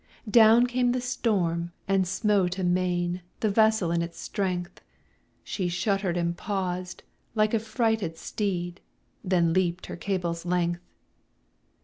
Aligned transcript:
Down 0.27 0.65
came 0.65 0.93
the 0.93 0.99
storm, 0.99 1.73
and 1.87 2.07
smote 2.07 2.57
amain 2.57 3.21
The 3.41 3.51
vessel 3.51 3.91
in 3.91 4.01
its 4.01 4.19
strength; 4.19 4.81
She 5.43 5.67
shudder'd 5.69 6.17
and 6.17 6.35
paused, 6.35 7.03
like 7.35 7.53
a 7.53 7.59
frighted 7.59 8.17
steed, 8.17 8.81
Then 9.23 9.53
leap'd 9.53 9.85
her 9.85 9.95
cable's 9.95 10.43
length. 10.43 10.81